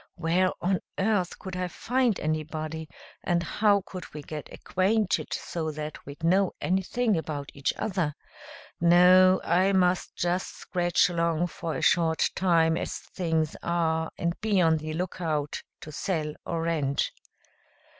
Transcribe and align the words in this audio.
Where 0.15 0.49
on 0.63 0.79
earth 0.97 1.37
could 1.37 1.55
I 1.55 1.67
find 1.67 2.19
anybody, 2.19 2.89
and 3.23 3.43
how 3.43 3.83
could 3.85 4.11
we 4.15 4.23
get 4.23 4.51
acquainted 4.51 5.31
so 5.31 5.69
that 5.69 6.03
we'd 6.07 6.23
know 6.23 6.53
anything 6.59 7.15
about 7.15 7.51
each 7.53 7.71
other? 7.77 8.15
No, 8.79 9.39
I 9.43 9.73
must 9.73 10.15
just 10.15 10.55
scratch 10.55 11.07
along 11.07 11.45
for 11.49 11.75
a 11.75 11.83
short 11.83 12.31
time 12.33 12.77
as 12.77 12.97
things 12.97 13.55
are 13.61 14.09
and 14.17 14.33
be 14.41 14.59
on 14.59 14.77
the 14.77 14.93
lookout 14.93 15.61
to 15.81 15.91
sell 15.91 16.33
or 16.47 16.63
rent." 16.63 17.11